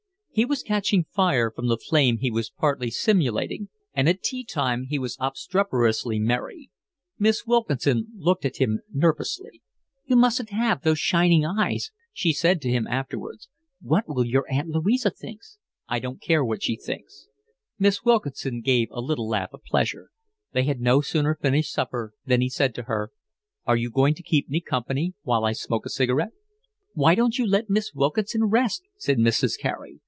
[0.33, 4.85] He was catching fire from the flame he was partly simulating, and at tea time
[4.89, 6.69] he was obstreperously merry.
[7.19, 9.61] Miss Wilkinson looked at him nervously.
[10.05, 13.49] "You mustn't have those shining eyes," she said to him afterwards.
[13.81, 15.41] "What will your Aunt Louisa think?"
[15.89, 17.27] "I don't care what she thinks."
[17.77, 20.11] Miss Wilkinson gave a little laugh of pleasure.
[20.53, 23.11] They had no sooner finished supper than he said to her:
[23.65, 26.31] "Are you going to keep me company while I smoke a cigarette?"
[26.93, 29.59] "Why don't you let Miss Wilkinson rest?" said Mrs.
[29.59, 29.99] Carey.